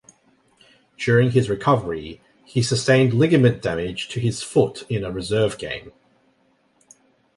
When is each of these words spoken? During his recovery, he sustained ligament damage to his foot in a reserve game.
During 0.97 1.29
his 1.29 1.47
recovery, 1.47 2.21
he 2.43 2.63
sustained 2.63 3.13
ligament 3.13 3.61
damage 3.61 4.09
to 4.09 4.19
his 4.19 4.41
foot 4.41 4.83
in 4.89 5.03
a 5.05 5.11
reserve 5.11 5.59
game. 5.59 5.91